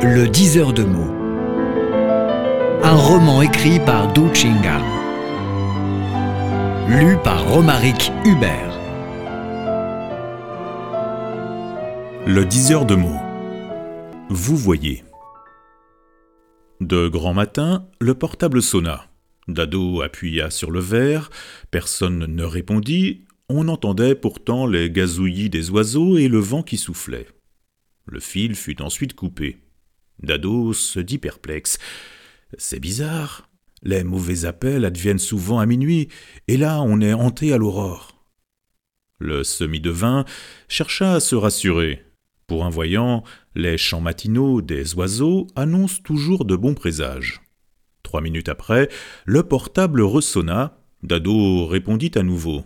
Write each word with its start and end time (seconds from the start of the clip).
Le 0.00 0.28
diseur 0.28 0.72
de 0.72 0.84
mots. 0.84 1.12
Un 2.84 2.94
roman 2.94 3.42
écrit 3.42 3.80
par 3.80 4.12
Du 4.12 4.32
Chinga. 4.32 4.78
Lu 6.88 7.16
par 7.24 7.44
Romaric 7.48 8.12
Hubert. 8.24 8.78
Le 12.28 12.44
diseur 12.44 12.86
de 12.86 12.94
mots. 12.94 13.20
Vous 14.28 14.56
voyez. 14.56 15.02
De 16.80 17.08
grand 17.08 17.34
matin, 17.34 17.88
le 18.00 18.14
portable 18.14 18.62
sonna. 18.62 19.08
Dado 19.48 20.02
appuya 20.02 20.50
sur 20.50 20.70
le 20.70 20.78
verre, 20.80 21.28
personne 21.72 22.24
ne 22.24 22.44
répondit, 22.44 23.24
on 23.48 23.66
entendait 23.66 24.14
pourtant 24.14 24.64
les 24.68 24.92
gazouillis 24.92 25.50
des 25.50 25.70
oiseaux 25.70 26.18
et 26.18 26.28
le 26.28 26.38
vent 26.38 26.62
qui 26.62 26.76
soufflait. 26.76 27.26
Le 28.06 28.20
fil 28.20 28.54
fut 28.54 28.80
ensuite 28.80 29.14
coupé. 29.14 29.58
Dado 30.20 30.72
se 30.72 31.00
dit 31.00 31.18
perplexe. 31.18 31.78
C'est 32.56 32.80
bizarre. 32.80 33.48
Les 33.82 34.02
mauvais 34.02 34.44
appels 34.44 34.84
adviennent 34.84 35.18
souvent 35.18 35.60
à 35.60 35.66
minuit, 35.66 36.08
et 36.48 36.56
là 36.56 36.80
on 36.82 37.00
est 37.00 37.12
hanté 37.12 37.52
à 37.52 37.58
l'aurore. 37.58 38.24
Le 39.20 39.44
semi-devin 39.44 40.24
chercha 40.68 41.14
à 41.14 41.20
se 41.20 41.36
rassurer. 41.36 42.04
Pour 42.46 42.64
un 42.64 42.70
voyant, 42.70 43.24
les 43.54 43.76
chants 43.76 44.00
matinaux 44.00 44.62
des 44.62 44.94
oiseaux 44.94 45.46
annoncent 45.54 46.02
toujours 46.02 46.44
de 46.44 46.56
bons 46.56 46.74
présages. 46.74 47.40
Trois 48.02 48.20
minutes 48.20 48.48
après, 48.48 48.88
le 49.26 49.42
portable 49.42 50.00
ressonna. 50.00 50.80
Dado 51.02 51.66
répondit 51.66 52.10
à 52.14 52.22
nouveau. 52.22 52.64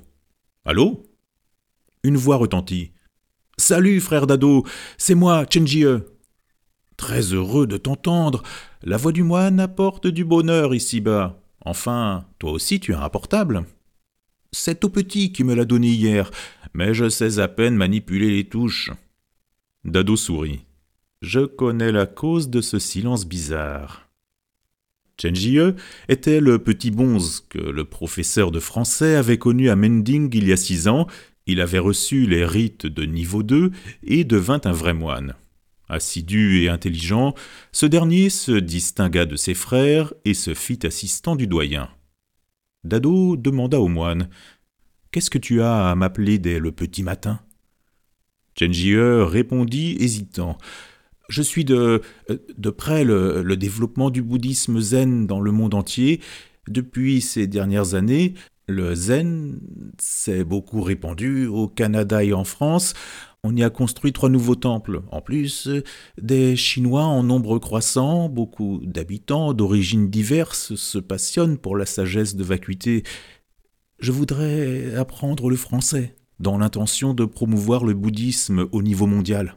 Allô? 0.64 1.02
Une 2.04 2.16
voix 2.16 2.36
retentit. 2.36 2.92
Salut, 3.58 4.00
frère 4.00 4.26
Dado, 4.26 4.64
c'est 4.96 5.14
moi, 5.14 5.44
Chenjie. 5.52 5.84
Très 7.02 7.32
heureux 7.32 7.66
de 7.66 7.78
t'entendre. 7.78 8.44
La 8.84 8.96
voix 8.96 9.10
du 9.10 9.24
moine 9.24 9.58
apporte 9.58 10.06
du 10.06 10.24
bonheur 10.24 10.72
ici-bas. 10.72 11.36
Enfin, 11.64 12.26
toi 12.38 12.52
aussi 12.52 12.78
tu 12.78 12.94
as 12.94 13.02
un 13.02 13.08
portable. 13.08 13.64
C'est 14.52 14.84
au 14.84 14.88
petit 14.88 15.32
qui 15.32 15.42
me 15.42 15.56
l'a 15.56 15.64
donné 15.64 15.88
hier, 15.88 16.30
mais 16.74 16.94
je 16.94 17.08
sais 17.08 17.40
à 17.40 17.48
peine 17.48 17.74
manipuler 17.74 18.30
les 18.30 18.44
touches. 18.44 18.92
Dado 19.84 20.14
sourit. 20.14 20.60
Je 21.22 21.40
connais 21.40 21.90
la 21.90 22.06
cause 22.06 22.50
de 22.50 22.60
ce 22.60 22.78
silence 22.78 23.26
bizarre. 23.26 24.08
Chenjie 25.20 25.58
était 26.08 26.40
le 26.40 26.60
petit 26.60 26.92
bonze 26.92 27.44
que 27.48 27.58
le 27.58 27.84
professeur 27.84 28.52
de 28.52 28.60
français 28.60 29.16
avait 29.16 29.38
connu 29.38 29.70
à 29.70 29.74
Mending 29.74 30.30
il 30.34 30.46
y 30.46 30.52
a 30.52 30.56
six 30.56 30.86
ans. 30.86 31.08
Il 31.46 31.60
avait 31.60 31.80
reçu 31.80 32.28
les 32.28 32.46
rites 32.46 32.86
de 32.86 33.02
niveau 33.02 33.42
2 33.42 33.72
et 34.04 34.22
devint 34.22 34.60
un 34.64 34.72
vrai 34.72 34.94
moine. 34.94 35.34
Assidu 35.92 36.62
et 36.62 36.68
intelligent, 36.68 37.34
ce 37.70 37.86
dernier 37.86 38.30
se 38.30 38.52
distingua 38.52 39.26
de 39.26 39.36
ses 39.36 39.54
frères 39.54 40.12
et 40.24 40.34
se 40.34 40.54
fit 40.54 40.80
assistant 40.84 41.36
du 41.36 41.46
doyen. 41.46 41.88
Dado 42.84 43.36
demanda 43.36 43.80
au 43.80 43.88
moine 43.88 44.28
Qu'est-ce 45.10 45.30
que 45.30 45.38
tu 45.38 45.62
as 45.62 45.90
à 45.90 45.94
m'appeler 45.94 46.38
dès 46.38 46.58
le 46.58 46.72
petit 46.72 47.02
matin? 47.02 47.40
Chenjie 48.58 48.96
répondit 48.96 49.96
hésitant 50.00 50.58
je 51.32 51.42
suis 51.42 51.64
de, 51.64 52.02
de 52.58 52.70
près 52.70 53.04
le, 53.04 53.56
développement 53.56 54.10
du 54.10 54.22
bouddhisme 54.22 54.80
zen 54.80 55.26
dans 55.26 55.40
le 55.40 55.50
monde 55.50 55.74
entier. 55.74 56.20
Depuis 56.68 57.20
ces 57.20 57.46
dernières 57.46 57.94
années, 57.94 58.34
le 58.68 58.94
zen 58.94 59.58
s'est 59.98 60.44
beaucoup 60.44 60.82
répandu 60.82 61.46
au 61.46 61.68
Canada 61.68 62.22
et 62.22 62.32
en 62.32 62.44
France. 62.44 62.94
On 63.44 63.56
y 63.56 63.64
a 63.64 63.70
construit 63.70 64.12
trois 64.12 64.28
nouveaux 64.28 64.54
temples. 64.54 65.02
En 65.10 65.20
plus, 65.20 65.68
des 66.20 66.54
Chinois 66.54 67.02
en 67.02 67.24
nombre 67.24 67.58
croissant, 67.58 68.28
beaucoup 68.28 68.80
d'habitants 68.84 69.52
d'origines 69.52 70.08
diverses 70.08 70.76
se 70.76 70.98
passionnent 70.98 71.58
pour 71.58 71.76
la 71.76 71.84
sagesse 71.84 72.36
de 72.36 72.44
vacuité. 72.44 73.02
Je 73.98 74.12
voudrais 74.12 74.94
apprendre 74.94 75.50
le 75.50 75.56
français, 75.56 76.14
dans 76.38 76.56
l'intention 76.56 77.14
de 77.14 77.24
promouvoir 77.24 77.84
le 77.84 77.94
bouddhisme 77.94 78.68
au 78.70 78.80
niveau 78.80 79.06
mondial. 79.06 79.56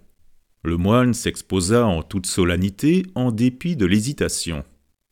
Le 0.64 0.78
moine 0.78 1.14
s'exposa 1.14 1.86
en 1.86 2.02
toute 2.02 2.26
solennité 2.26 3.06
en 3.14 3.32
dépit 3.32 3.76
de 3.76 3.86
l'hésitation. 3.86 4.64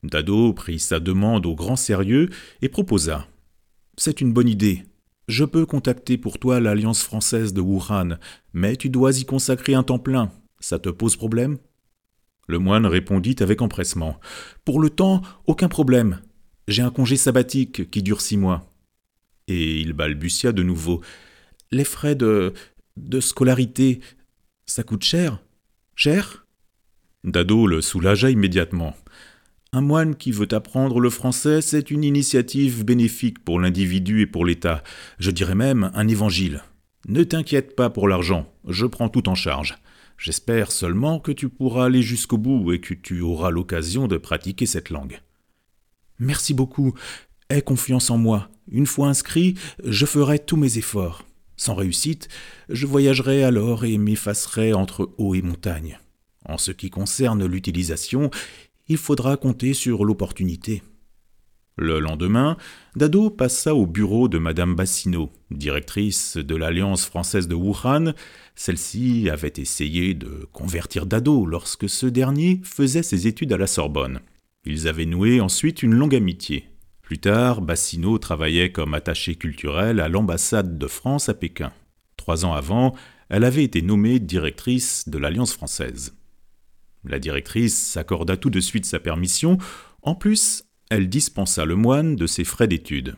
Dado 0.02 0.52
prit 0.52 0.80
sa 0.80 1.00
demande 1.00 1.46
au 1.46 1.54
grand 1.54 1.76
sérieux 1.76 2.30
et 2.64 2.70
proposa. 2.70 3.28
C'est 3.98 4.20
une 4.20 4.34
bonne 4.34 4.50
idée. 4.50 4.84
Je 5.28 5.46
peux 5.46 5.66
contacter 5.66 6.18
pour 6.18 6.38
toi 6.38 6.60
l'Alliance 6.60 7.04
française 7.04 7.54
de 7.54 7.62
Wuhan, 7.62 8.18
mais 8.54 8.76
tu 8.76 8.90
dois 8.90 9.18
y 9.20 9.26
consacrer 9.26 9.74
un 9.74 9.84
temps 9.84 10.00
plein. 10.00 10.32
Ça 10.60 10.80
te 10.80 10.90
pose 10.90 11.16
problème? 11.16 11.58
Le 12.48 12.60
moine 12.60 12.86
répondit 12.86 13.36
avec 13.40 13.62
empressement. 13.62 14.20
Pour 14.66 14.82
le 14.82 14.90
temps, 14.90 15.22
aucun 15.46 15.70
problème. 15.70 16.20
J'ai 16.68 16.82
un 16.82 16.92
congé 16.92 17.16
sabbatique 17.16 17.90
qui 17.90 18.04
dure 18.04 18.22
six 18.22 18.38
mois. 18.38 18.70
Et 19.48 19.80
il 19.80 19.94
balbutia 19.94 20.52
de 20.52 20.64
nouveau. 20.64 21.02
Les 21.72 21.86
frais 21.86 22.16
de. 22.16 22.54
de 22.98 23.20
scolarité, 23.22 24.02
ça 24.66 24.84
coûte 24.84 25.04
cher? 25.04 25.40
Cher? 25.96 26.46
Dado 27.24 27.68
le 27.68 27.82
soulagea 27.82 28.30
immédiatement. 28.30 28.96
Un 29.76 29.82
moine 29.82 30.16
qui 30.16 30.32
veut 30.32 30.54
apprendre 30.54 31.00
le 31.00 31.10
français, 31.10 31.60
c'est 31.60 31.90
une 31.90 32.04
initiative 32.04 32.86
bénéfique 32.86 33.44
pour 33.44 33.60
l'individu 33.60 34.22
et 34.22 34.28
pour 34.28 34.46
l'État. 34.46 34.84
Je 35.18 35.32
dirais 35.32 35.56
même 35.56 35.90
un 35.96 36.08
évangile. 36.08 36.62
Ne 37.08 37.24
t'inquiète 37.24 37.76
pas 37.76 37.90
pour 37.90 38.08
l'argent, 38.08 38.54
je 38.68 38.86
prends 38.86 39.10
tout 39.10 39.28
en 39.30 39.34
charge. 39.34 39.80
J'espère 40.16 40.72
seulement 40.72 41.20
que 41.20 41.32
tu 41.32 41.50
pourras 41.50 41.86
aller 41.86 42.04
jusqu'au 42.04 42.38
bout 42.38 42.72
et 42.72 42.80
que 42.80 42.94
tu 42.94 43.22
auras 43.22 43.50
l'occasion 43.50 44.08
de 44.08 44.18
pratiquer 44.18 44.68
cette 44.68 44.92
langue. 44.92 45.22
Merci 46.20 46.54
beaucoup. 46.54 46.94
Aie 47.50 47.64
confiance 47.64 48.12
en 48.12 48.20
moi. 48.20 48.52
Une 48.72 48.86
fois 48.86 49.08
inscrit, 49.08 49.56
je 49.84 50.06
ferai 50.06 50.38
tous 50.38 50.56
mes 50.56 50.78
efforts. 50.78 51.26
Sans 51.58 51.74
réussite, 51.74 52.28
je 52.70 52.86
voyagerai 52.86 53.44
alors 53.44 53.86
et 53.86 53.98
m'effacerai 53.98 54.72
entre 54.74 55.16
eau 55.18 55.34
et 55.34 55.42
montagne. 55.42 55.98
En 56.46 56.60
ce 56.60 56.72
qui 56.72 56.92
concerne 56.92 57.46
l'utilisation, 57.46 58.30
il 58.94 58.98
faudra 58.98 59.38
compter 59.38 59.74
sur 59.74 60.06
l'opportunité. 60.06 60.84
Le 61.78 62.00
lendemain, 62.00 62.58
Dado 62.96 63.32
passa 63.32 63.74
au 63.74 63.88
bureau 63.88 64.28
de 64.28 64.38
Madame 64.38 64.76
Bassino, 64.76 65.32
directrice 65.50 66.38
de 66.38 66.56
l'Alliance 66.56 67.04
française 67.08 67.48
de 67.48 67.56
Wuhan. 67.56 68.14
Celle-ci 68.54 69.32
avait 69.32 69.54
essayé 69.58 70.14
de 70.14 70.48
convertir 70.52 71.08
Dado 71.08 71.48
lorsque 71.48 71.90
ce 71.90 72.06
dernier 72.06 72.62
faisait 72.64 73.02
ses 73.02 73.26
études 73.26 73.52
à 73.52 73.58
la 73.58 73.66
Sorbonne. 73.66 74.20
Ils 74.64 74.88
avaient 74.88 75.08
noué 75.08 75.42
ensuite 75.42 75.82
une 75.82 75.96
longue 75.96 76.14
amitié. 76.14 76.70
Plus 77.02 77.18
tard, 77.18 77.64
Bassino 77.64 78.20
travaillait 78.20 78.72
comme 78.72 78.94
attaché 78.94 79.34
culturel 79.34 80.00
à 80.00 80.08
l'ambassade 80.08 80.78
de 80.78 80.88
France 80.88 81.30
à 81.30 81.34
Pékin. 81.34 81.72
Trois 82.16 82.46
ans 82.46 82.54
avant, 82.54 82.94
elle 83.30 83.44
avait 83.44 83.64
été 83.64 83.82
nommée 83.82 84.20
directrice 84.20 85.10
de 85.10 85.18
l'Alliance 85.18 85.54
française. 85.54 86.14
La 87.06 87.20
directrice 87.20 87.78
s'accorda 87.78 88.38
tout 88.38 88.50
de 88.50 88.60
suite 88.60 88.86
sa 88.86 89.00
permission. 89.00 89.58
En 90.02 90.16
plus, 90.16 90.64
elle 90.90 91.10
dispensa 91.10 91.66
le 91.66 91.76
moine 91.76 92.16
de 92.16 92.28
ses 92.28 92.44
frais 92.44 92.68
d'études. 92.68 93.16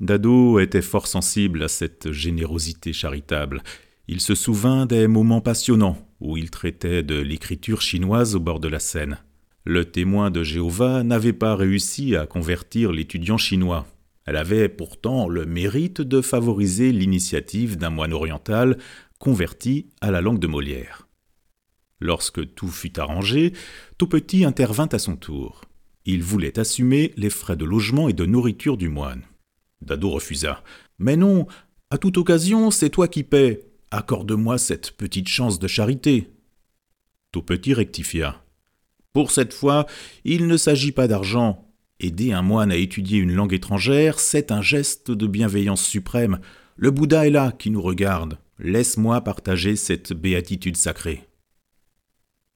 Dado 0.00 0.58
était 0.58 0.82
fort 0.82 1.06
sensible 1.06 1.62
à 1.62 1.68
cette 1.68 2.10
générosité 2.10 2.92
charitable. 2.92 3.62
Il 4.08 4.20
se 4.20 4.34
souvint 4.34 4.86
des 4.86 5.06
moments 5.06 5.42
passionnants 5.42 5.98
où 6.20 6.36
il 6.36 6.50
traitait 6.50 7.02
de 7.02 7.16
l'écriture 7.16 7.82
chinoise 7.82 8.34
au 8.34 8.40
bord 8.40 8.60
de 8.60 8.68
la 8.68 8.80
Seine. 8.80 9.18
Le 9.64 9.84
témoin 9.84 10.30
de 10.30 10.42
Jéhovah 10.42 11.02
n'avait 11.02 11.34
pas 11.34 11.54
réussi 11.54 12.16
à 12.16 12.26
convertir 12.26 12.92
l'étudiant 12.92 13.36
chinois. 13.36 13.86
Elle 14.24 14.36
avait 14.36 14.68
pourtant 14.68 15.28
le 15.28 15.44
mérite 15.44 16.00
de 16.00 16.20
favoriser 16.20 16.92
l'initiative 16.92 17.76
d'un 17.76 17.90
moine 17.90 18.12
oriental 18.12 18.78
converti 19.18 19.90
à 20.00 20.10
la 20.10 20.22
langue 20.22 20.38
de 20.38 20.46
Molière. 20.46 21.09
Lorsque 22.00 22.54
tout 22.54 22.68
fut 22.68 22.98
arrangé, 22.98 23.52
Tout 23.98 24.06
Petit 24.06 24.44
intervint 24.44 24.88
à 24.92 24.98
son 24.98 25.16
tour. 25.16 25.62
Il 26.06 26.22
voulait 26.22 26.58
assumer 26.58 27.12
les 27.16 27.30
frais 27.30 27.56
de 27.56 27.64
logement 27.64 28.08
et 28.08 28.14
de 28.14 28.24
nourriture 28.24 28.76
du 28.76 28.88
moine. 28.88 29.22
Dado 29.82 30.10
refusa. 30.10 30.62
Mais 30.98 31.16
non, 31.16 31.46
à 31.90 31.98
toute 31.98 32.18
occasion, 32.18 32.70
c'est 32.70 32.90
toi 32.90 33.06
qui 33.06 33.22
paies. 33.22 33.66
Accorde-moi 33.90 34.58
cette 34.58 34.92
petite 34.92 35.28
chance 35.28 35.58
de 35.58 35.66
charité. 35.66 36.30
Tout 37.32 37.42
Petit 37.42 37.74
rectifia. 37.74 38.42
Pour 39.12 39.30
cette 39.30 39.52
fois, 39.52 39.86
il 40.24 40.46
ne 40.46 40.56
s'agit 40.56 40.92
pas 40.92 41.08
d'argent. 41.08 41.66
Aider 41.98 42.32
un 42.32 42.42
moine 42.42 42.72
à 42.72 42.76
étudier 42.76 43.18
une 43.18 43.34
langue 43.34 43.52
étrangère, 43.52 44.20
c'est 44.20 44.52
un 44.52 44.62
geste 44.62 45.10
de 45.10 45.26
bienveillance 45.26 45.84
suprême. 45.84 46.40
Le 46.76 46.90
Bouddha 46.90 47.26
est 47.26 47.30
là 47.30 47.52
qui 47.52 47.70
nous 47.70 47.82
regarde. 47.82 48.38
Laisse-moi 48.58 49.20
partager 49.22 49.76
cette 49.76 50.12
béatitude 50.12 50.76
sacrée. 50.76 51.29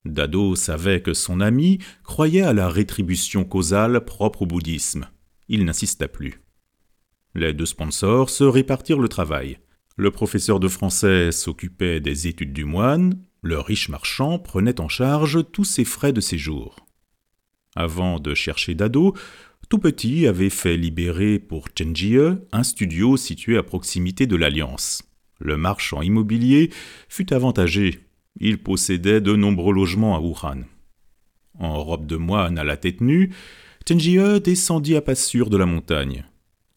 Dado 0.04 0.54
savait 0.54 1.00
que 1.00 1.14
son 1.14 1.40
ami 1.40 1.78
croyait 2.02 2.42
à 2.42 2.52
la 2.52 2.68
rétribution 2.68 3.44
causale 3.44 4.04
propre 4.04 4.42
au 4.42 4.46
bouddhisme. 4.46 5.08
Il 5.48 5.64
n'insista 5.64 6.08
plus. 6.08 6.42
Les 7.34 7.52
deux 7.52 7.66
sponsors 7.66 8.30
se 8.30 8.44
répartirent 8.44 9.00
le 9.00 9.08
travail. 9.08 9.58
Le 9.96 10.10
professeur 10.10 10.60
de 10.60 10.68
français 10.68 11.32
s'occupait 11.32 12.00
des 12.00 12.26
études 12.26 12.52
du 12.52 12.64
moine, 12.64 13.18
Le 13.42 13.60
riche 13.60 13.90
marchand 13.90 14.38
prenait 14.38 14.80
en 14.80 14.88
charge 14.88 15.44
tous 15.52 15.64
ses 15.64 15.84
frais 15.84 16.14
de 16.14 16.20
séjour. 16.22 16.86
Avant 17.76 18.18
de 18.18 18.34
chercher 18.34 18.74
Dado, 18.74 19.14
tout 19.68 19.78
petit 19.78 20.26
avait 20.26 20.50
fait 20.50 20.76
libérer 20.76 21.38
pour 21.38 21.68
Chenjie 21.76 22.16
un 22.52 22.62
studio 22.62 23.16
situé 23.16 23.56
à 23.56 23.62
proximité 23.62 24.26
de 24.26 24.36
l'Alliance. 24.36 25.02
Le 25.40 25.56
marchand 25.56 26.00
immobilier 26.00 26.70
fut 27.08 27.32
avantagé. 27.32 28.03
Il 28.40 28.62
possédait 28.62 29.20
de 29.20 29.34
nombreux 29.34 29.74
logements 29.74 30.16
à 30.16 30.20
Wuhan. 30.20 30.62
En 31.58 31.82
robe 31.82 32.06
de 32.06 32.16
moine 32.16 32.58
à 32.58 32.64
la 32.64 32.76
tête 32.76 33.00
nue, 33.00 33.32
Chenjie 33.88 34.18
descendit 34.40 34.96
à 34.96 35.02
pas 35.02 35.14
sûr 35.14 35.50
de 35.50 35.56
la 35.56 35.66
montagne. 35.66 36.24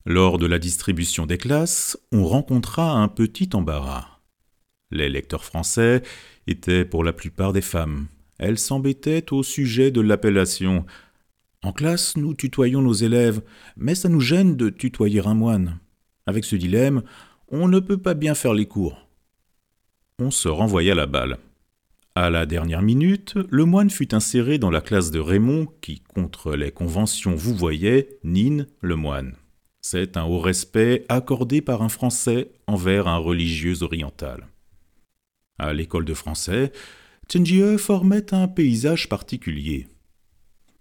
Lors 0.05 0.37
de 0.37 0.45
la 0.45 0.59
distribution 0.59 1.25
des 1.25 1.37
classes, 1.37 1.97
on 2.11 2.25
rencontra 2.25 2.91
un 2.91 3.07
petit 3.07 3.49
embarras. 3.53 4.19
Les 4.91 5.09
lecteurs 5.09 5.43
français 5.43 6.01
étaient 6.47 6.85
pour 6.85 7.03
la 7.03 7.11
plupart 7.11 7.53
des 7.53 7.61
femmes. 7.61 8.07
Elles 8.37 8.59
s'embêtaient 8.59 9.33
au 9.33 9.43
sujet 9.43 9.91
de 9.91 9.99
l'appellation. 9.99 10.85
En 11.63 11.73
classe, 11.73 12.15
nous 12.15 12.35
tutoyons 12.35 12.81
nos 12.81 12.93
élèves, 12.93 13.41
mais 13.75 13.95
ça 13.95 14.09
nous 14.09 14.21
gêne 14.21 14.55
de 14.55 14.69
tutoyer 14.69 15.25
un 15.25 15.33
moine. 15.33 15.79
Avec 16.25 16.45
ce 16.45 16.55
dilemme, 16.55 17.03
on 17.49 17.67
ne 17.67 17.79
peut 17.79 17.97
pas 17.97 18.13
bien 18.13 18.35
faire 18.35 18.53
les 18.53 18.67
cours. 18.67 19.09
On 20.19 20.31
se 20.31 20.47
renvoya 20.47 20.95
la 20.95 21.05
balle. 21.05 21.37
À 22.19 22.31
la 22.31 22.47
dernière 22.47 22.81
minute, 22.81 23.35
le 23.47 23.65
moine 23.65 23.91
fut 23.91 24.15
inséré 24.15 24.57
dans 24.57 24.71
la 24.71 24.81
classe 24.81 25.11
de 25.11 25.19
Raymond 25.19 25.67
qui, 25.81 25.99
contre 25.99 26.55
les 26.55 26.71
conventions 26.71 27.35
vous 27.35 27.53
voyez, 27.53 28.17
nine 28.23 28.65
le 28.81 28.95
moine. 28.95 29.35
C'est 29.81 30.17
un 30.17 30.23
haut 30.23 30.39
respect 30.39 31.05
accordé 31.09 31.61
par 31.61 31.83
un 31.83 31.89
Français 31.89 32.49
envers 32.65 33.07
un 33.07 33.17
religieux 33.17 33.83
oriental. 33.83 34.47
À 35.59 35.73
l'école 35.73 36.05
de 36.05 36.15
français, 36.15 36.71
Chenjie 37.31 37.77
formait 37.77 38.33
un 38.33 38.47
paysage 38.47 39.09
particulier. 39.09 39.87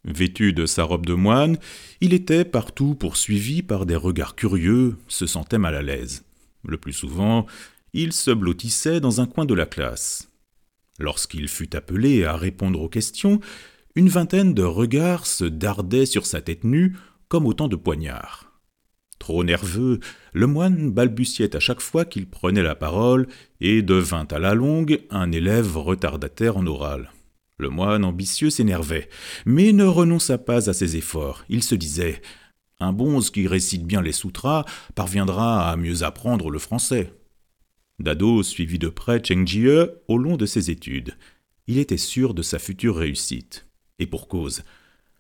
Vêtu 0.07 0.55
de 0.55 0.65
sa 0.65 0.85
robe 0.85 1.05
de 1.05 1.13
moine, 1.13 1.59
il 2.01 2.15
était 2.15 2.47
partout 2.47 2.95
poursuivi 2.95 3.61
par 3.61 3.85
des 3.85 3.97
regards 3.97 4.37
curieux, 4.37 4.97
se 5.07 5.27
sentait 5.27 5.59
mal 5.59 5.75
à 5.75 5.83
l'aise. 5.83 6.25
Le 6.67 6.79
plus 6.79 6.95
souvent, 6.95 7.45
il 7.93 8.15
se 8.15 8.31
blottissait 8.31 9.01
dans 9.01 9.21
un 9.21 9.27
coin 9.27 9.45
de 9.45 9.53
la 9.53 9.67
classe. 9.67 10.31
Lorsqu'il 10.99 11.49
fut 11.49 11.77
appelé 11.77 12.25
à 12.25 12.37
répondre 12.37 12.81
aux 12.81 12.89
questions, 12.89 13.41
une 13.95 14.09
vingtaine 14.09 14.55
de 14.55 14.63
regards 14.63 15.27
se 15.27 15.45
dardaient 15.45 16.07
sur 16.07 16.27
sa 16.27 16.41
tête 16.41 16.65
nue 16.65 16.97
comme 17.29 17.47
autant 17.47 17.69
de 17.69 17.77
poignards. 17.77 18.53
Trop 19.19 19.43
nerveux, 19.45 20.01
le 20.35 20.47
moine 20.47 20.91
balbutiait 20.91 21.57
à 21.57 21.61
chaque 21.61 21.81
fois 21.81 22.05
qu'il 22.05 22.29
prenait 22.29 22.63
la 22.63 22.75
parole 22.75 23.27
et 23.61 23.83
devint 23.83 24.27
à 24.31 24.39
la 24.39 24.55
longue 24.55 25.01
un 25.11 25.33
élève 25.33 25.77
retardataire 25.77 26.57
en 26.57 26.67
oral. 26.67 27.11
Le 27.59 27.71
moine 27.71 28.05
ambitieux 28.05 28.51
s'énervait, 28.51 29.09
mais 29.47 29.73
ne 29.73 29.85
renonça 29.85 30.37
pas 30.37 30.69
à 30.69 30.75
ses 30.75 30.97
efforts. 30.97 31.45
Il 31.49 31.63
se 31.63 31.75
disait 31.75 32.21
Un 32.79 32.93
bonze 32.93 33.31
qui 33.31 33.47
récite 33.47 33.87
bien 33.87 34.03
les 34.03 34.13
sutras 34.13 34.67
parviendra 34.95 35.71
à 35.71 35.77
mieux 35.77 36.03
apprendre 36.03 36.51
le 36.51 36.59
français. 36.59 37.15
Dado 37.99 38.43
suivit 38.43 38.79
de 38.79 38.89
près 38.89 39.23
Cheng 39.23 39.47
Jie 39.47 39.69
au 40.09 40.19
long 40.19 40.37
de 40.37 40.47
ses 40.47 40.71
études. 40.71 41.17
Il 41.67 41.79
était 41.79 41.97
sûr 41.97 42.35
de 42.35 42.43
sa 42.43 42.59
future 42.59 42.97
réussite. 42.97 43.67
Et 43.99 44.07
pour 44.07 44.29
cause. 44.29 44.63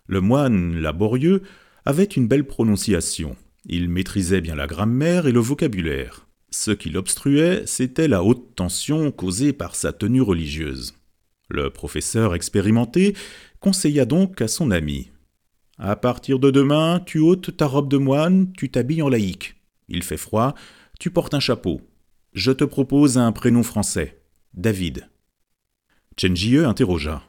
Le 0.06 0.20
moine 0.20 0.78
laborieux 0.78 1.42
avait 1.84 2.04
une 2.04 2.28
belle 2.28 2.46
prononciation 2.46 3.36
il 3.68 3.88
maîtrisait 3.88 4.40
bien 4.40 4.54
la 4.54 4.66
grammaire 4.66 5.26
et 5.26 5.32
le 5.32 5.40
vocabulaire. 5.40 6.28
Ce 6.50 6.70
qui 6.70 6.88
l'obstruait, 6.88 7.64
c'était 7.66 8.06
la 8.06 8.22
haute 8.22 8.54
tension 8.54 9.10
causée 9.10 9.52
par 9.52 9.74
sa 9.74 9.92
tenue 9.92 10.22
religieuse. 10.22 10.94
Le 11.48 11.70
professeur 11.70 12.34
expérimenté 12.34 13.16
conseilla 13.60 14.04
donc 14.04 14.40
à 14.40 14.48
son 14.48 14.70
ami 14.70 15.10
À 15.78 15.96
partir 15.96 16.38
de 16.38 16.50
demain, 16.50 17.02
tu 17.04 17.18
ôtes 17.18 17.56
ta 17.56 17.66
robe 17.66 17.90
de 17.90 17.96
moine, 17.96 18.52
tu 18.52 18.70
t'habilles 18.70 19.02
en 19.02 19.08
laïque. 19.08 19.56
Il 19.88 20.04
fait 20.04 20.16
froid, 20.16 20.54
tu 21.00 21.10
portes 21.10 21.34
un 21.34 21.40
chapeau. 21.40 21.80
Je 22.36 22.52
te 22.52 22.64
propose 22.64 23.16
un 23.16 23.32
prénom 23.32 23.62
français 23.62 24.20
David. 24.52 25.08
Chen 26.18 26.36
Jie 26.36 26.58
interrogea 26.58 27.22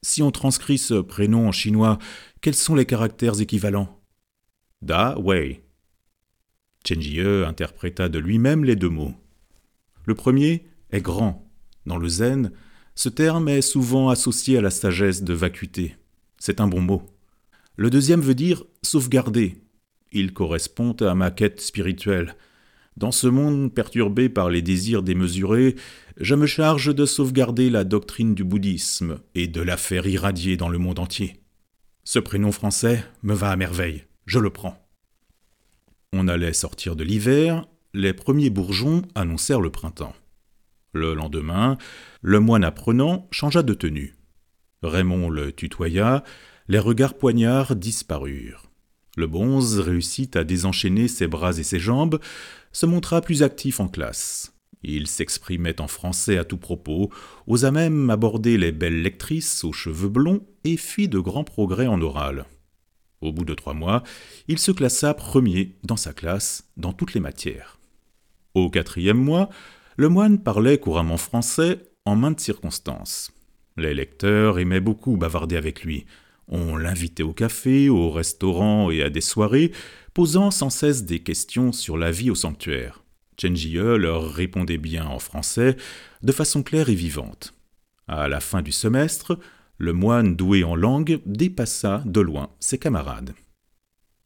Si 0.00 0.22
on 0.22 0.30
transcrit 0.30 0.78
ce 0.78 0.94
prénom 0.94 1.48
en 1.48 1.52
chinois, 1.52 1.98
quels 2.40 2.54
sont 2.54 2.76
les 2.76 2.86
caractères 2.86 3.40
équivalents? 3.40 4.00
Da 4.80 5.18
Wei. 5.18 5.60
Jie 6.84 7.20
interpréta 7.20 8.08
de 8.08 8.20
lui-même 8.20 8.64
les 8.64 8.76
deux 8.76 8.88
mots. 8.88 9.16
Le 10.04 10.14
premier 10.14 10.64
est 10.92 11.02
grand. 11.02 11.50
Dans 11.84 11.98
le 11.98 12.08
zen, 12.08 12.52
ce 12.94 13.08
terme 13.08 13.48
est 13.48 13.60
souvent 13.60 14.08
associé 14.08 14.58
à 14.58 14.60
la 14.60 14.70
sagesse 14.70 15.24
de 15.24 15.34
vacuité. 15.34 15.96
C'est 16.38 16.60
un 16.60 16.68
bon 16.68 16.80
mot. 16.80 17.02
Le 17.74 17.90
deuxième 17.90 18.20
veut 18.20 18.36
dire 18.36 18.62
sauvegarder. 18.82 19.56
Il 20.12 20.32
correspond 20.32 20.92
à 21.00 21.16
ma 21.16 21.32
quête 21.32 21.60
spirituelle. 21.60 22.36
Dans 22.96 23.10
ce 23.10 23.26
monde 23.26 23.74
perturbé 23.74 24.28
par 24.28 24.50
les 24.50 24.62
désirs 24.62 25.02
démesurés, 25.02 25.74
je 26.16 26.34
me 26.34 26.46
charge 26.46 26.94
de 26.94 27.06
sauvegarder 27.06 27.68
la 27.68 27.82
doctrine 27.82 28.34
du 28.34 28.44
bouddhisme 28.44 29.18
et 29.34 29.48
de 29.48 29.60
la 29.60 29.76
faire 29.76 30.06
irradier 30.06 30.56
dans 30.56 30.68
le 30.68 30.78
monde 30.78 31.00
entier. 31.00 31.40
Ce 32.04 32.18
prénom 32.18 32.52
français 32.52 33.04
me 33.22 33.34
va 33.34 33.50
à 33.50 33.56
merveille, 33.56 34.04
je 34.26 34.38
le 34.38 34.50
prends. 34.50 34.78
On 36.12 36.28
allait 36.28 36.52
sortir 36.52 36.94
de 36.94 37.02
l'hiver, 37.02 37.66
les 37.94 38.12
premiers 38.12 38.50
bourgeons 38.50 39.02
annoncèrent 39.16 39.60
le 39.60 39.70
printemps. 39.70 40.14
Le 40.92 41.14
lendemain, 41.14 41.76
le 42.22 42.38
moine 42.38 42.62
apprenant 42.62 43.26
changea 43.32 43.64
de 43.64 43.74
tenue. 43.74 44.14
Raymond 44.82 45.28
le 45.28 45.50
tutoya, 45.50 46.22
les 46.68 46.78
regards 46.78 47.14
poignards 47.14 47.74
disparurent. 47.74 48.63
Le 49.16 49.26
bonze 49.26 49.78
réussit 49.78 50.36
à 50.36 50.44
désenchaîner 50.44 51.08
ses 51.08 51.26
bras 51.26 51.56
et 51.58 51.62
ses 51.62 51.78
jambes, 51.78 52.18
se 52.72 52.86
montra 52.86 53.20
plus 53.20 53.42
actif 53.42 53.80
en 53.80 53.88
classe. 53.88 54.52
Il 54.82 55.06
s'exprimait 55.06 55.80
en 55.80 55.88
français 55.88 56.36
à 56.36 56.44
tout 56.44 56.58
propos, 56.58 57.10
osa 57.46 57.70
même 57.70 58.10
aborder 58.10 58.58
les 58.58 58.72
belles 58.72 59.02
lectrices 59.02 59.64
aux 59.64 59.72
cheveux 59.72 60.10
blonds 60.10 60.46
et 60.64 60.76
fit 60.76 61.08
de 61.08 61.18
grands 61.18 61.44
progrès 61.44 61.86
en 61.86 62.00
oral. 62.02 62.44
Au 63.22 63.32
bout 63.32 63.46
de 63.46 63.54
trois 63.54 63.72
mois, 63.72 64.02
il 64.48 64.58
se 64.58 64.72
classa 64.72 65.14
premier 65.14 65.76
dans 65.84 65.96
sa 65.96 66.12
classe 66.12 66.68
dans 66.76 66.92
toutes 66.92 67.14
les 67.14 67.20
matières. 67.20 67.78
Au 68.52 68.68
quatrième 68.68 69.16
mois, 69.16 69.48
le 69.96 70.10
moine 70.10 70.42
parlait 70.42 70.78
couramment 70.78 71.16
français 71.16 71.80
en 72.04 72.16
maintes 72.16 72.40
circonstances. 72.40 73.32
Les 73.76 73.94
lecteurs 73.94 74.58
aimaient 74.58 74.80
beaucoup 74.80 75.16
bavarder 75.16 75.56
avec 75.56 75.82
lui. 75.82 76.04
On 76.48 76.76
l'invitait 76.76 77.22
au 77.22 77.32
café, 77.32 77.88
au 77.88 78.10
restaurant 78.10 78.90
et 78.90 79.02
à 79.02 79.10
des 79.10 79.20
soirées, 79.20 79.72
posant 80.12 80.50
sans 80.50 80.70
cesse 80.70 81.04
des 81.04 81.20
questions 81.20 81.72
sur 81.72 81.96
la 81.96 82.10
vie 82.10 82.30
au 82.30 82.34
sanctuaire. 82.34 83.02
Jie 83.38 83.72
leur 83.74 84.32
répondait 84.32 84.78
bien 84.78 85.06
en 85.06 85.18
français, 85.18 85.76
de 86.22 86.32
façon 86.32 86.62
claire 86.62 86.88
et 86.88 86.94
vivante. 86.94 87.54
À 88.06 88.28
la 88.28 88.40
fin 88.40 88.62
du 88.62 88.72
semestre, 88.72 89.38
le 89.78 89.92
moine 89.92 90.36
doué 90.36 90.62
en 90.62 90.76
langue 90.76 91.20
dépassa 91.26 92.02
de 92.06 92.20
loin 92.20 92.50
ses 92.60 92.78
camarades. 92.78 93.34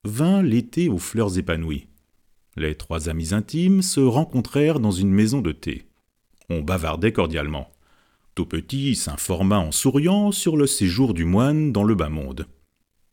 Vint 0.04 0.42
l'été 0.42 0.88
aux 0.88 0.98
fleurs 0.98 1.38
épanouies. 1.38 1.87
Les 2.56 2.75
trois 2.75 3.08
amis 3.08 3.32
intimes 3.32 3.82
se 3.82 4.00
rencontrèrent 4.00 4.80
dans 4.80 4.90
une 4.90 5.10
maison 5.10 5.40
de 5.40 5.52
thé. 5.52 5.84
On 6.50 6.60
bavardait 6.60 7.12
cordialement. 7.12 7.70
Petit 8.45 8.95
s'informa 8.95 9.59
en 9.59 9.73
souriant 9.73 10.33
sur 10.33 10.57
le 10.57 10.66
séjour 10.66 11.14
du 11.14 11.25
moine 11.25 11.73
dans 11.73 11.85
le 11.85 11.95
bas 11.95 12.09
monde. 12.09 12.47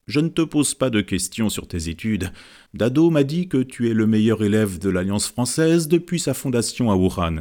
Je 0.08 0.20
ne 0.20 0.29
te 0.29 0.41
pose 0.41 0.75
pas 0.75 0.89
de 0.89 1.01
questions 1.01 1.50
sur 1.50 1.67
tes 1.67 1.89
études. 1.89 2.32
Dado 2.74 3.10
m'a 3.10 3.24
dit 3.24 3.48
que 3.48 3.63
tu 3.63 3.89
es 3.89 3.94
le 3.94 4.05
meilleur 4.05 4.44
élève 4.44 4.77
de 4.77 4.89
l'Alliance 4.89 5.27
française 5.27 5.88
depuis 5.88 6.20
sa 6.20 6.34
fondation 6.34 6.91
à 6.91 6.96
Wuhan. 6.96 7.38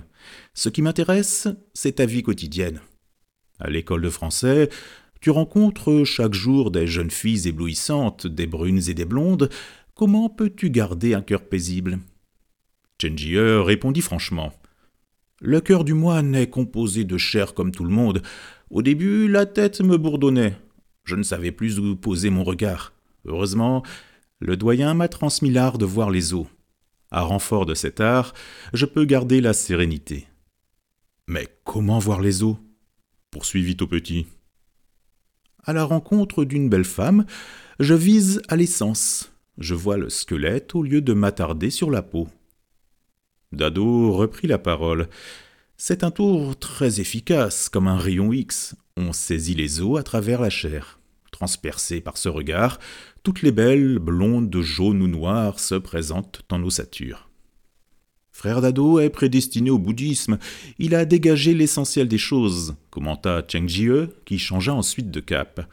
Ce 0.55 0.71
qui 0.71 0.81
m'intéresse, 0.81 1.49
c'est 1.75 1.97
ta 1.97 2.07
vie 2.07 2.23
quotidienne. 2.23 2.81
À 3.61 3.69
l'école 3.69 4.03
de 4.03 4.11
français, 4.11 4.71
tu 5.21 5.31
rencontres 5.31 6.05
chaque 6.05 6.35
jour 6.35 6.71
des 6.71 6.87
jeunes 6.87 7.11
filles 7.11 7.49
éblouissantes, 7.49 8.27
des 8.27 8.47
brunes 8.47 8.89
et 8.89 8.95
des 8.95 9.05
blondes. 9.05 9.51
Comment 9.95 10.31
peux-tu 10.31 10.71
garder 10.71 11.15
un 11.15 11.23
cœur 11.23 11.43
paisible? 11.43 11.99
Chenjie 13.01 13.39
répondit 13.39 14.01
franchement. 14.01 14.53
Le 15.41 15.61
cœur 15.61 15.85
du 15.85 15.95
moine 15.95 16.35
est 16.35 16.49
composé 16.49 17.05
de 17.05 17.19
chair 17.19 17.55
comme 17.55 17.73
tout 17.73 17.85
le 17.85 17.91
monde. 17.91 18.23
Au 18.71 18.83
début, 18.83 19.29
la 19.29 19.47
tête 19.47 19.81
me 19.81 19.97
bourdonnait. 19.97 20.57
Je 21.05 21.17
ne 21.17 21.23
savais 21.23 21.53
plus 21.53 21.79
où 21.79 21.97
poser 21.97 22.31
mon 22.31 22.45
regard. 22.45 22.93
Heureusement, 23.27 23.83
le 24.41 24.57
doyen 24.57 24.95
m'a 24.95 25.09
transmis 25.09 25.51
l'art 25.51 25.79
de 25.79 25.85
voir 25.85 26.11
les 26.11 26.35
eaux. 26.35 26.47
À 27.11 27.23
renfort 27.23 27.67
de 27.67 27.75
cet 27.75 28.01
art, 28.01 28.33
je 28.73 28.87
peux 28.87 29.05
garder 29.05 29.41
la 29.41 29.53
sérénité. 29.53 30.27
Mais 31.27 31.49
comment 31.65 31.99
voir 31.99 32.21
les 32.21 32.43
eaux? 32.43 32.59
Poursuivit 33.31 33.77
au 33.81 33.87
petit. 33.87 34.27
À 35.65 35.73
la 35.73 35.85
rencontre 35.85 36.45
d'une 36.45 36.69
belle 36.69 36.85
femme, 36.85 37.25
je 37.81 37.95
vise 37.95 38.43
à 38.49 38.57
l'essence. 38.57 39.33
Je 39.59 39.75
vois 39.75 39.97
le 39.97 40.11
squelette 40.11 40.75
au 40.75 40.83
lieu 40.83 41.01
de 41.01 41.13
m'attarder 41.13 41.71
sur 41.71 41.91
la 41.91 42.03
peau. 42.03 42.29
Dado 43.55 44.13
reprit 44.13 44.47
la 44.47 44.59
parole. 44.59 45.09
C'est 45.77 46.05
un 46.05 46.11
tour 46.11 46.57
très 46.59 47.01
efficace, 47.01 47.69
comme 47.69 47.89
un 47.89 47.99
rayon 47.99 48.33
X. 48.33 48.77
On 48.97 49.13
saisit 49.13 49.55
les 49.55 49.81
os 49.81 49.99
à 49.99 50.03
travers 50.03 50.41
la 50.41 50.51
chair. 50.51 51.01
Transpercées 51.33 52.01
par 52.01 52.17
ce 52.17 52.29
regard, 52.29 52.79
toutes 53.25 53.43
les 53.43 53.51
belles, 53.51 53.99
blondes, 53.99 54.57
jaunes 54.61 55.03
ou 55.03 55.09
noires 55.09 55.59
se 55.59 55.75
présentent 55.75 56.43
en 56.53 56.63
ossature. 56.63 57.29
Frère 58.31 58.61
Dado 58.61 59.01
est 59.01 59.11
prédestiné 59.11 59.71
au 59.71 59.79
bouddhisme. 59.79 60.39
Il 60.79 60.95
a 60.95 61.05
dégagé 61.05 61.55
l'essentiel 61.55 62.09
des 62.09 62.19
choses, 62.19 62.77
commenta 62.91 63.43
Cheng 63.47 63.69
Jie, 63.69 64.09
qui 64.25 64.39
changea 64.39 64.75
ensuite 64.75 65.11
de 65.11 65.21
cap. 65.21 65.69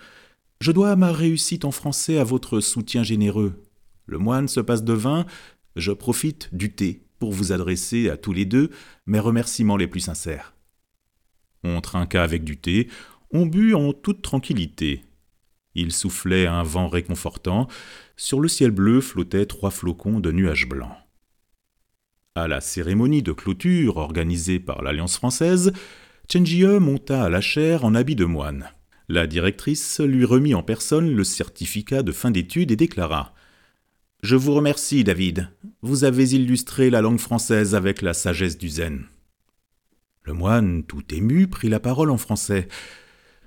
Je 0.60 0.72
dois 0.72 0.96
ma 0.96 1.12
réussite 1.12 1.66
en 1.66 1.72
français 1.72 2.18
à 2.18 2.24
votre 2.24 2.60
soutien 2.60 3.04
généreux. 3.04 3.54
Le 4.06 4.18
moine 4.18 4.48
se 4.48 4.60
passe 4.60 4.84
de 4.84 4.94
vin, 4.94 5.26
je 5.76 5.92
profite 5.92 6.50
du 6.54 6.74
thé 6.74 7.02
pour 7.22 7.32
vous 7.32 7.52
adresser 7.52 8.10
à 8.10 8.18
tous 8.18 8.34
les 8.34 8.46
deux 8.46 8.72
mes 9.06 9.20
remerciements 9.20 9.78
les 9.78 9.86
plus 9.86 10.00
sincères. 10.00 10.56
On 11.64 11.80
trinqua 11.80 12.24
avec 12.24 12.44
du 12.44 12.58
thé, 12.58 12.88
on 13.32 13.46
but 13.46 13.76
en 13.76 13.94
toute 13.94 14.24
tranquillité. 14.24 15.04
Il 15.76 15.92
soufflait 15.92 16.48
un 16.48 16.64
vent 16.64 16.88
réconfortant, 16.88 17.68
sur 18.18 18.40
le 18.40 18.48
ciel 18.48 18.72
bleu 18.72 19.02
flottaient 19.02 19.46
trois 19.46 19.70
flocons 19.70 20.20
de 20.20 20.32
nuages 20.32 20.68
blancs. 20.68 20.98
À 22.34 22.48
la 22.48 22.60
cérémonie 22.60 23.22
de 23.22 23.34
clôture 23.34 23.98
organisée 23.98 24.60
par 24.60 24.82
l'Alliance 24.82 25.18
française, 25.18 25.74
Chenjie 26.28 26.66
monta 26.66 27.24
à 27.24 27.30
la 27.30 27.42
chaire 27.42 27.86
en 27.86 27.94
habit 27.94 28.16
de 28.16 28.26
moine. 28.26 28.72
La 29.10 29.28
directrice 29.28 30.00
lui 30.00 30.26
remit 30.26 30.56
en 30.56 30.64
personne 30.64 31.14
le 31.14 31.24
certificat 31.24 32.02
de 32.02 32.12
fin 32.12 32.32
d'études 32.32 32.72
et 32.72 32.76
déclara 32.76 33.36
Je 34.22 34.36
vous 34.36 34.54
remercie, 34.54 35.04
David. 35.04 35.50
Vous 35.82 36.04
avez 36.04 36.36
illustré 36.36 36.92
la 36.92 37.02
langue 37.02 37.20
française 37.20 37.74
avec 37.74 38.04
la 38.04 38.14
sagesse 38.14 38.56
du 38.56 38.70
zen. 38.70 39.06
Le 40.22 40.34
moine, 40.34 40.84
tout 40.84 41.02
ému, 41.12 41.48
prit 41.48 41.70
la 41.70 41.80
parole 41.80 42.12
en 42.12 42.18
français. 42.18 42.68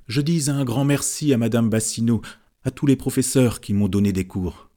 Je 0.08 0.20
dis 0.20 0.50
un 0.50 0.64
grand 0.64 0.84
merci 0.84 1.32
à 1.32 1.38
madame 1.38 1.70
Bassino, 1.70 2.22
à 2.64 2.72
tous 2.72 2.86
les 2.86 2.96
professeurs 2.96 3.60
qui 3.60 3.72
m'ont 3.72 3.86
donné 3.86 4.12
des 4.12 4.26
cours. 4.26 4.68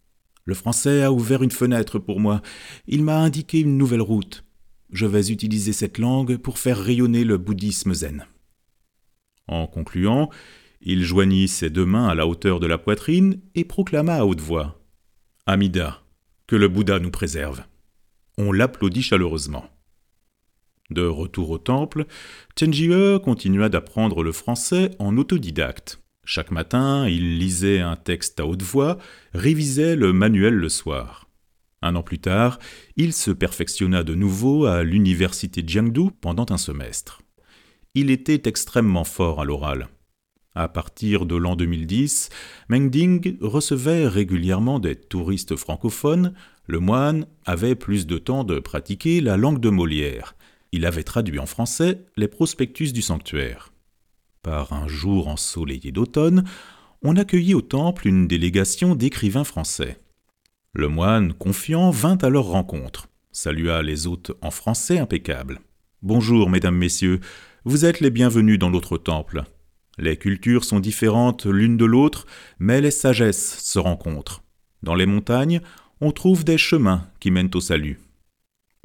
Le 0.46 0.54
français 0.54 1.02
a 1.02 1.12
ouvert 1.12 1.42
une 1.42 1.50
fenêtre 1.50 1.98
pour 1.98 2.20
moi. 2.20 2.44
Il 2.86 3.04
m'a 3.04 3.18
indiqué 3.18 3.60
une 3.62 3.80
nouvelle 3.80 4.02
route. 4.02 4.46
Je 4.92 5.08
vais 5.08 5.32
utiliser 5.32 5.74
cette 5.74 5.98
langue 5.98 6.38
pour 6.38 6.60
faire 6.60 6.78
rayonner 6.78 7.24
le 7.24 7.40
bouddhisme 7.40 7.96
zen. 7.96 8.28
En 9.48 9.66
concluant, 9.66 10.30
il 10.80 11.04
joignit 11.04 11.48
ses 11.48 11.72
deux 11.72 11.88
mains 11.88 12.08
à 12.08 12.14
la 12.14 12.28
hauteur 12.28 12.60
de 12.60 12.68
la 12.68 12.78
poitrine 12.78 13.40
et 13.56 13.66
proclama 13.66 14.18
à 14.18 14.26
haute 14.26 14.42
voix 14.42 14.77
Amida, 15.50 16.04
que 16.46 16.58
le 16.58 16.68
Bouddha 16.68 17.00
nous 17.00 17.10
préserve. 17.10 17.64
On 18.38 18.52
l'applaudit 18.52 19.02
chaleureusement. 19.02 19.70
De 20.90 21.04
retour 21.04 21.52
au 21.52 21.58
temple, 21.58 22.06
Chenjie 22.60 22.92
continua 23.24 23.70
d'apprendre 23.70 24.24
le 24.24 24.34
français 24.34 24.92
en 25.00 25.16
autodidacte. 25.16 26.02
Chaque 26.26 26.52
matin, 26.52 27.08
il 27.08 27.40
lisait 27.40 27.80
un 27.80 27.96
texte 27.96 28.42
à 28.42 28.46
haute 28.46 28.62
voix, 28.62 28.98
révisait 29.34 29.96
le 29.96 30.12
manuel 30.12 30.54
le 30.54 30.68
soir. 30.68 31.30
Un 31.82 31.96
an 31.96 32.04
plus 32.04 32.20
tard, 32.20 32.60
il 32.98 33.14
se 33.14 33.32
perfectionna 33.32 34.04
de 34.04 34.16
nouveau 34.16 34.66
à 34.66 34.84
l'université 34.84 35.64
Jiangdu 35.66 36.12
pendant 36.20 36.48
un 36.50 36.58
semestre. 36.58 37.22
Il 37.94 38.12
était 38.12 38.50
extrêmement 38.50 39.06
fort 39.06 39.40
à 39.40 39.46
l'oral. 39.46 39.88
À 40.60 40.70
partir 40.70 41.28
de 41.28 41.36
l'an 41.36 41.56
2010, 41.56 42.30
Mengding 42.70 43.38
recevait 43.42 44.08
régulièrement 44.08 44.80
des 44.80 44.96
touristes 44.96 45.56
francophones. 45.56 46.34
Le 46.66 46.80
moine 46.80 47.28
avait 47.46 47.76
plus 47.76 48.08
de 48.08 48.18
temps 48.18 48.44
de 48.44 48.58
pratiquer 48.58 49.22
la 49.22 49.38
langue 49.38 49.60
de 49.60 49.70
Molière. 49.70 50.36
Il 50.72 50.88
avait 50.88 51.04
traduit 51.04 51.38
en 51.38 51.46
français 51.46 52.08
les 52.16 52.28
prospectus 52.28 52.92
du 52.92 53.04
sanctuaire. 53.04 53.72
Par 54.42 54.74
un 54.74 54.88
jour 54.88 55.28
ensoleillé 55.28 55.92
d'automne, 55.92 56.44
on 57.04 57.18
accueillit 57.18 57.54
au 57.54 57.62
temple 57.62 58.08
une 58.08 58.28
délégation 58.28 58.96
d'écrivains 58.96 59.44
français. 59.44 60.00
Le 60.74 60.88
moine, 60.88 61.34
confiant, 61.34 61.92
vint 61.92 62.18
à 62.18 62.30
leur 62.30 62.46
rencontre, 62.46 63.10
salua 63.32 63.84
les 63.84 64.08
hôtes 64.08 64.32
en 64.42 64.50
français 64.50 64.98
impeccable. 64.98 65.60
Bonjour, 66.02 66.50
mesdames, 66.50 66.78
messieurs, 66.78 67.20
vous 67.64 67.86
êtes 67.86 68.00
les 68.00 68.10
bienvenus 68.10 68.58
dans 68.58 68.72
notre 68.72 68.98
temple. 68.98 69.44
Les 69.98 70.18
cultures 70.18 70.64
sont 70.64 70.80
différentes 70.80 71.46
l'une 71.46 71.78
de 71.78 71.86
l'autre, 71.86 72.26
mais 72.60 72.82
les 72.82 72.92
sagesses 72.92 73.60
se 73.60 73.80
rencontrent. 73.80 74.44
Dans 74.84 74.96
les 74.96 75.08
montagnes, 75.08 75.62
on 76.02 76.12
trouve 76.12 76.44
des 76.44 76.58
chemins 76.58 77.08
qui 77.20 77.32
mènent 77.32 77.52
au 77.56 77.62
salut. 77.62 78.00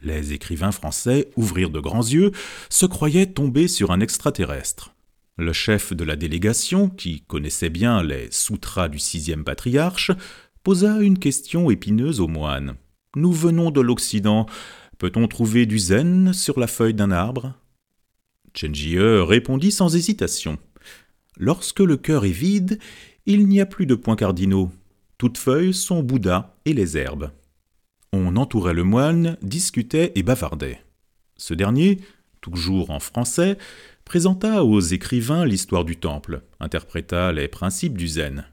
Les 0.02 0.32
écrivains 0.32 0.72
français 0.72 1.30
ouvrirent 1.36 1.70
de 1.70 1.80
grands 1.80 2.00
yeux, 2.00 2.32
se 2.70 2.86
croyaient 2.86 3.26
tombés 3.26 3.68
sur 3.68 3.92
un 3.92 4.00
extraterrestre. 4.00 4.94
Le 5.36 5.52
chef 5.52 5.92
de 5.92 6.04
la 6.04 6.16
délégation, 6.16 6.88
qui 6.88 7.22
connaissait 7.22 7.70
bien 7.70 8.02
les 8.02 8.28
sutras 8.30 8.88
du 8.88 8.98
sixième 8.98 9.44
patriarche, 9.44 10.10
posa 10.62 11.00
une 11.00 11.18
question 11.18 11.70
épineuse 11.70 12.20
au 12.20 12.28
moine. 12.28 12.76
Nous 13.16 13.32
venons 13.32 13.70
de 13.70 13.80
l'Occident. 13.80 14.46
Peut-on 14.98 15.28
trouver 15.28 15.66
du 15.66 15.78
zen 15.78 16.32
sur 16.32 16.58
la 16.58 16.66
feuille 16.66 16.94
d'un 16.94 17.10
arbre 17.10 17.54
Chenjie 18.54 18.98
répondit 18.98 19.72
sans 19.72 19.94
hésitation. 19.94 20.58
Lorsque 21.38 21.80
le 21.80 21.96
cœur 21.96 22.24
est 22.24 22.30
vide, 22.30 22.78
il 23.26 23.46
n'y 23.46 23.60
a 23.60 23.66
plus 23.66 23.86
de 23.86 23.94
points 23.94 24.16
cardinaux. 24.16 24.70
Toutes 25.18 25.38
feuilles 25.38 25.74
sont 25.74 26.02
Bouddha 26.02 26.56
et 26.64 26.72
les 26.72 26.96
herbes. 26.98 27.30
On 28.12 28.36
entourait 28.36 28.74
le 28.74 28.84
moine, 28.84 29.36
discutait 29.42 30.12
et 30.14 30.22
bavardait. 30.22 30.80
Ce 31.36 31.54
dernier, 31.54 32.00
toujours 32.40 32.90
en 32.90 33.00
français, 33.00 33.56
présenta 34.04 34.64
aux 34.64 34.80
écrivains 34.80 35.46
l'histoire 35.46 35.84
du 35.84 35.96
temple, 35.96 36.42
interpréta 36.60 37.32
les 37.32 37.48
principes 37.48 37.96
du 37.96 38.08
zen. 38.08 38.44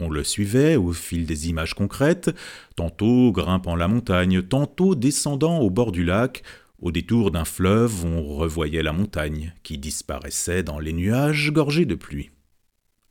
On 0.00 0.08
le 0.08 0.24
suivait 0.24 0.76
au 0.76 0.92
fil 0.92 1.26
des 1.26 1.48
images 1.48 1.74
concrètes, 1.74 2.30
tantôt 2.76 3.32
grimpant 3.32 3.76
la 3.76 3.88
montagne, 3.88 4.42
tantôt 4.42 4.94
descendant 4.94 5.60
au 5.60 5.70
bord 5.70 5.92
du 5.92 6.04
lac, 6.04 6.42
au 6.82 6.90
détour 6.90 7.30
d'un 7.30 7.44
fleuve, 7.44 8.04
on 8.04 8.34
revoyait 8.34 8.82
la 8.82 8.92
montagne, 8.92 9.54
qui 9.62 9.78
disparaissait 9.78 10.64
dans 10.64 10.80
les 10.80 10.92
nuages 10.92 11.52
gorgés 11.52 11.86
de 11.86 11.94
pluie. 11.94 12.30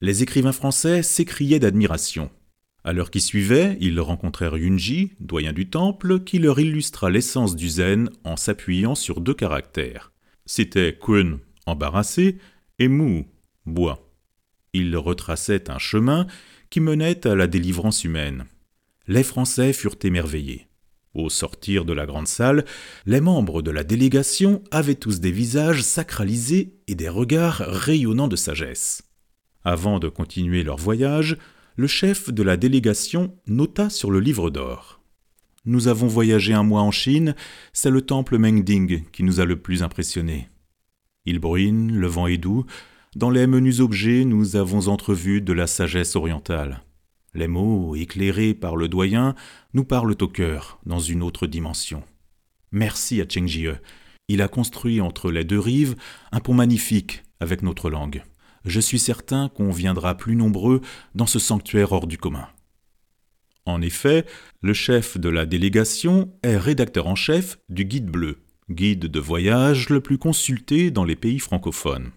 Les 0.02 0.24
écrivains 0.24 0.52
français 0.52 1.02
s'écriaient 1.04 1.60
d'admiration. 1.60 2.30
À 2.84 2.92
l'heure 2.92 3.12
qui 3.12 3.22
suivait, 3.22 3.78
ils 3.80 4.02
rencontrèrent 4.02 4.58
Yunji, 4.58 5.14
doyen 5.20 5.54
du 5.54 5.70
temple, 5.70 6.20
qui 6.20 6.38
leur 6.40 6.60
illustra 6.60 7.10
l'essence 7.10 7.56
du 7.56 7.70
zen 7.70 8.10
en 8.26 8.36
s'appuyant 8.36 8.94
sur 8.94 9.22
deux 9.22 9.36
caractères. 9.36 10.12
C'était 10.46 10.98
Kun, 11.00 11.40
embarrassé, 11.66 12.40
et 12.78 12.90
Mu, 12.90 13.28
bois. 13.66 14.12
Il 14.74 14.98
retraçait 14.98 15.70
un 15.70 15.78
chemin 15.78 16.28
qui 16.70 16.82
menait 16.82 17.26
à 17.26 17.36
la 17.36 17.48
délivrance 17.48 18.04
humaine. 18.04 18.46
Les 19.08 19.24
Français 19.24 19.72
furent 19.72 19.98
émerveillés. 20.04 20.68
Au 21.14 21.30
sortir 21.30 21.84
de 21.84 21.92
la 21.92 22.06
grande 22.06 22.28
salle, 22.28 22.64
les 23.06 23.20
membres 23.20 23.62
de 23.62 23.72
la 23.72 23.84
délégation 23.84 24.64
avaient 24.72 24.96
tous 24.96 25.20
des 25.20 25.32
visages 25.32 25.82
sacralisés 25.82 26.74
et 26.88 26.96
des 26.96 27.10
regards 27.10 27.64
rayonnants 27.68 28.30
de 28.30 28.38
sagesse. 28.38 29.04
Avant 29.64 30.00
de 30.00 30.08
continuer 30.08 30.64
leur 30.64 30.78
voyage, 30.78 31.38
le 31.76 31.88
chef 31.88 32.30
de 32.30 32.44
la 32.44 32.56
délégation 32.56 33.36
nota 33.46 33.90
sur 33.90 34.10
le 34.10 34.20
livre 34.20 34.50
d'or. 34.50 35.02
Nous 35.66 35.88
avons 35.88 36.08
voyagé 36.08 36.54
un 36.54 36.64
mois 36.64 36.82
en 36.82 36.92
Chine, 36.92 37.36
c'est 37.74 37.92
le 37.92 38.02
temple 38.02 38.38
Mengding 38.38 39.04
qui 39.12 39.24
nous 39.24 39.40
a 39.40 39.46
le 39.46 39.60
plus 39.60 39.84
impressionnés. 39.84 40.50
Il 41.26 41.40
bruine, 41.40 41.96
le 41.96 42.08
vent 42.08 42.28
est 42.28 42.38
doux. 42.38 42.66
Dans 43.16 43.30
les 43.30 43.46
menus 43.46 43.80
objets, 43.80 44.26
nous 44.26 44.56
avons 44.56 44.88
entrevu 44.88 45.42
de 45.42 45.54
la 45.54 45.68
sagesse 45.68 46.16
orientale. 46.16 46.84
Les 47.34 47.48
mots, 47.48 47.96
éclairés 47.96 48.54
par 48.54 48.76
le 48.76 48.90
doyen, 48.90 49.36
nous 49.74 49.86
parlent 49.86 50.16
au 50.20 50.28
cœur, 50.28 50.80
dans 50.86 51.00
une 51.00 51.24
autre 51.24 51.48
dimension. 51.48 52.04
Merci 52.72 53.22
à 53.22 53.26
Cheng 53.28 53.48
Il 54.28 54.42
a 54.42 54.48
construit 54.50 55.00
entre 55.00 55.32
les 55.32 55.46
deux 55.46 55.60
rives 55.60 55.96
un 56.32 56.42
pont 56.42 56.54
magnifique 56.54 57.24
avec 57.40 57.62
notre 57.62 57.90
langue. 57.90 58.24
Je 58.66 58.80
suis 58.80 59.00
certain 59.00 59.50
qu'on 59.50 59.72
viendra 59.72 60.16
plus 60.16 60.36
nombreux 60.36 60.82
dans 61.16 61.26
ce 61.26 61.40
sanctuaire 61.40 61.94
hors 61.94 62.06
du 62.06 62.18
commun. 62.18 62.48
En 63.66 63.82
effet, 63.82 64.26
le 64.62 64.74
chef 64.74 65.18
de 65.18 65.30
la 65.30 65.46
délégation 65.46 66.34
est 66.44 66.58
rédacteur 66.58 67.08
en 67.08 67.16
chef 67.16 67.60
du 67.70 67.86
Guide 67.86 68.10
bleu, 68.10 68.40
guide 68.70 69.06
de 69.06 69.20
voyage 69.20 69.90
le 69.90 70.02
plus 70.02 70.18
consulté 70.18 70.92
dans 70.92 71.04
les 71.04 71.16
pays 71.16 71.40
francophones. 71.40 72.12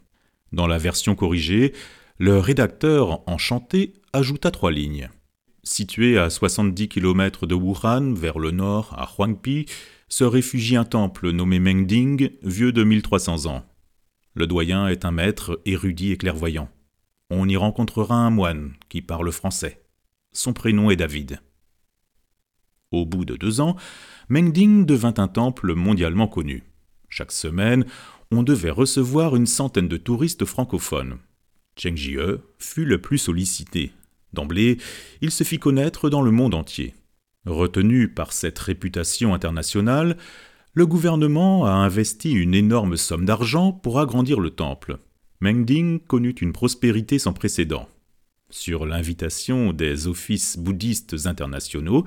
Dans 0.53 0.67
la 0.67 0.79
version 0.79 1.15
corrigée, 1.15 1.73
le 2.19 2.39
rédacteur 2.39 3.29
enchanté 3.29 3.95
ajouta 4.13 4.53
trois 4.53 4.71
lignes. 4.71 5.11
Situé 5.65 6.17
à 6.17 6.31
70 6.31 6.89
km 6.89 7.47
de 7.47 7.57
Wuhan, 7.57 8.15
vers 8.15 8.39
le 8.39 8.53
nord, 8.53 8.95
à 8.97 9.09
Huangpi, 9.19 9.67
se 10.09 10.23
réfugie 10.23 10.77
un 10.77 10.85
temple 10.85 11.31
nommé 11.31 11.59
Mengding, 11.59 12.31
vieux 12.43 12.71
de 12.71 12.85
1300 12.85 13.47
ans. 13.47 13.65
Le 14.35 14.47
doyen 14.47 14.87
est 14.87 15.05
un 15.05 15.11
maître 15.11 15.61
érudit 15.65 16.13
et 16.13 16.17
clairvoyant. 16.17 16.69
On 17.31 17.49
y 17.49 17.57
rencontrera 17.57 18.15
un 18.15 18.31
moine 18.31 18.75
qui 18.89 19.03
parle 19.03 19.33
français. 19.33 19.83
Son 20.33 20.53
prénom 20.53 20.91
est 20.91 20.97
David. 20.97 21.41
Au 22.93 23.07
bout 23.07 23.25
de 23.25 23.35
deux 23.35 23.61
ans, 23.61 23.75
Mengding 24.29 24.87
devint 24.87 25.15
un 25.17 25.27
temple 25.27 25.75
mondialement 25.75 26.29
connu. 26.29 26.63
Chaque 27.09 27.33
semaine, 27.33 27.85
on 28.31 28.45
devait 28.45 28.71
recevoir 28.71 29.35
une 29.35 29.47
centaine 29.47 29.89
de 29.89 29.97
touristes 29.97 30.45
francophones. 30.45 31.19
Cheng 31.77 31.97
Jie 31.97 32.17
fut 32.59 32.85
le 32.85 33.01
plus 33.01 33.19
sollicité. 33.19 33.93
D'emblée, 34.33 34.79
il 35.21 35.31
se 35.31 35.45
fit 35.45 35.59
connaître 35.59 36.11
dans 36.11 36.23
le 36.23 36.31
monde 36.31 36.55
entier. 36.55 36.95
Retenu 37.47 38.09
par 38.09 38.33
cette 38.33 38.59
réputation 38.59 39.35
internationale, 39.35 40.17
le 40.73 40.87
gouvernement 40.87 41.67
a 41.67 41.71
investi 41.71 42.33
une 42.33 42.55
énorme 42.55 42.97
somme 42.97 43.27
d'argent 43.27 43.73
pour 43.73 44.01
agrandir 44.01 44.41
le 44.41 44.51
temple. 44.51 44.99
Mengding 45.41 46.01
connut 46.01 46.35
une 46.41 46.53
prospérité 46.53 47.19
sans 47.19 47.33
précédent. 47.33 47.89
Sur 48.51 48.87
l'invitation 48.87 49.73
des 49.73 50.07
offices 50.09 50.59
bouddhistes 50.59 51.27
internationaux, 51.27 52.05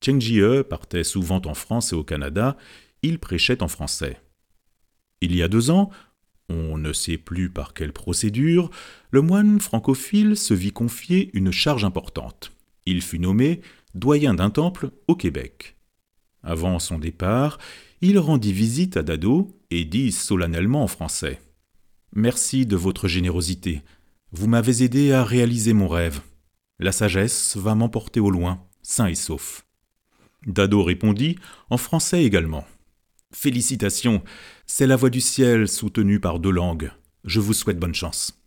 Cheng 0.00 0.20
Jie 0.20 0.62
partait 0.68 1.04
souvent 1.04 1.42
en 1.44 1.54
France 1.54 1.92
et 1.92 1.96
au 1.96 2.04
Canada, 2.04 2.56
il 3.02 3.18
prêchait 3.18 3.62
en 3.62 3.68
français. 3.68 4.20
Il 5.20 5.34
y 5.34 5.42
a 5.42 5.48
deux 5.48 5.70
ans, 5.70 5.90
on 6.48 6.78
ne 6.78 6.92
sait 6.92 7.18
plus 7.18 7.50
par 7.50 7.74
quelle 7.74 7.92
procédure, 7.92 8.70
le 9.10 9.22
moine 9.22 9.60
francophile 9.60 10.36
se 10.36 10.54
vit 10.54 10.72
confier 10.72 11.30
une 11.34 11.50
charge 11.50 11.84
importante. 11.84 12.52
Il 12.86 13.02
fut 13.02 13.18
nommé 13.18 13.60
doyen 13.94 14.34
d'un 14.34 14.50
temple 14.50 14.90
au 15.08 15.16
Québec. 15.16 15.76
Avant 16.42 16.78
son 16.78 16.98
départ, 16.98 17.58
il 18.00 18.18
rendit 18.18 18.52
visite 18.52 18.96
à 18.96 19.02
Dado 19.02 19.48
et 19.70 19.84
dit 19.84 20.12
solennellement 20.12 20.84
en 20.84 20.86
français 20.86 21.40
Merci 22.14 22.66
de 22.66 22.76
votre 22.76 23.08
générosité. 23.08 23.82
Vous 24.32 24.46
m'avez 24.46 24.82
aidé 24.82 25.12
à 25.12 25.24
réaliser 25.24 25.72
mon 25.72 25.88
rêve. 25.88 26.20
La 26.78 26.92
sagesse 26.92 27.56
va 27.56 27.74
m'emporter 27.74 28.20
au 28.20 28.30
loin, 28.30 28.62
sain 28.82 29.06
et 29.06 29.14
sauf. 29.14 29.66
Dado 30.46 30.82
répondit 30.82 31.36
en 31.70 31.76
français 31.76 32.24
également. 32.24 32.64
Félicitations, 33.38 34.22
c'est 34.66 34.86
la 34.86 34.96
voix 34.96 35.10
du 35.10 35.20
ciel 35.20 35.68
soutenue 35.68 36.20
par 36.20 36.40
deux 36.40 36.50
langues. 36.50 36.90
Je 37.26 37.38
vous 37.38 37.52
souhaite 37.52 37.78
bonne 37.78 37.94
chance. 37.94 38.42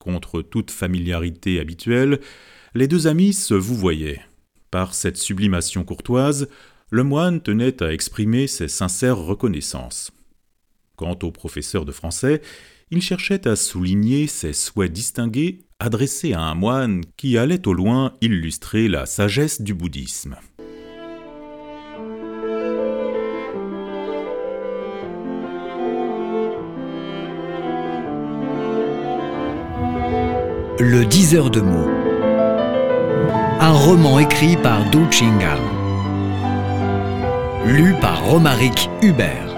Contre 0.00 0.42
toute 0.42 0.72
familiarité 0.72 1.60
habituelle, 1.60 2.18
les 2.74 2.88
deux 2.88 3.06
amis 3.06 3.32
se 3.32 3.54
vouvoyaient. 3.54 4.20
Par 4.72 4.92
cette 4.92 5.18
sublimation 5.18 5.84
courtoise, 5.84 6.48
le 6.90 7.04
moine 7.04 7.42
tenait 7.42 7.80
à 7.80 7.92
exprimer 7.92 8.48
ses 8.48 8.66
sincères 8.66 9.18
reconnaissances. 9.18 10.10
Quant 10.96 11.16
au 11.22 11.30
professeur 11.30 11.84
de 11.84 11.92
français, 11.92 12.42
il 12.90 13.02
cherchait 13.02 13.46
à 13.46 13.54
souligner 13.54 14.26
ses 14.26 14.52
souhaits 14.52 14.92
distingués 14.92 15.60
adressés 15.78 16.32
à 16.32 16.40
un 16.40 16.56
moine 16.56 17.02
qui 17.16 17.38
allait 17.38 17.68
au 17.68 17.72
loin 17.72 18.16
illustrer 18.20 18.88
la 18.88 19.06
sagesse 19.06 19.62
du 19.62 19.74
bouddhisme. 19.74 20.36
Le 30.80 31.04
diseur 31.04 31.50
de 31.50 31.60
mots. 31.60 31.88
Un 33.60 33.70
roman 33.70 34.18
écrit 34.18 34.56
par 34.56 34.84
Du 34.90 34.98
Chingal. 35.08 35.60
Lu 37.64 37.94
par 38.00 38.24
Romaric 38.24 38.90
Hubert. 39.00 39.53